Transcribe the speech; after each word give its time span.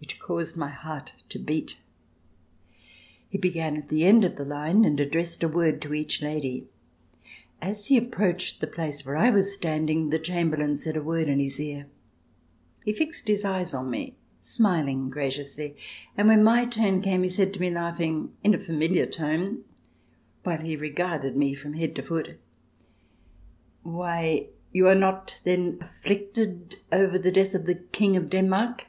which 0.00 0.18
caused 0.18 0.56
my 0.56 0.68
heart 0.70 1.12
to 1.28 1.38
beat. 1.38 1.76
He 3.28 3.36
began 3.36 3.76
at 3.76 3.88
the 3.88 4.04
end 4.06 4.24
of 4.24 4.36
the 4.36 4.44
line 4.46 4.82
and 4.84 4.98
addressed 4.98 5.42
a 5.42 5.48
word 5.48 5.82
to 5.82 5.92
each 5.92 6.22
lady. 6.22 6.68
As 7.60 7.88
he 7.88 7.98
approached 7.98 8.60
the 8.60 8.66
place 8.66 9.04
where 9.04 9.16
I 9.16 9.30
was 9.30 9.52
standing, 9.52 10.08
the 10.08 10.18
chamberlain 10.18 10.76
said 10.76 10.96
a 10.96 11.02
word 11.02 11.28
in 11.28 11.38
his 11.40 11.60
ear. 11.60 11.86
He 12.84 12.92
fixed 12.94 13.28
his 13.28 13.44
eyes 13.44 13.74
on 13.74 13.90
me, 13.90 14.16
smiling 14.40 15.10
graciously, 15.10 15.76
and 16.16 16.28
when 16.28 16.42
my 16.44 16.64
turn 16.64 17.02
came 17.02 17.22
he 17.22 17.28
said 17.28 17.52
to 17.54 17.60
me 17.60 17.68
laughing, 17.68 18.32
in 18.42 18.54
a 18.54 18.58
familiar 18.58 19.04
tone, 19.06 19.64
while 20.44 20.60
he 20.62 20.76
regarded 20.76 21.36
me 21.36 21.52
from 21.54 21.74
head 21.74 21.94
to 21.96 22.02
foot: 22.02 22.36
"Why, 23.82 24.46
you 24.72 24.86
are 24.88 24.94
not 24.94 25.40
then 25.44 25.78
afflicted 25.82 26.76
over 26.90 27.18
the 27.18 27.32
death 27.32 27.54
of 27.54 27.66
the 27.66 27.74
King 27.76 28.16
of 28.16 28.30
Denmark.?" 28.30 28.86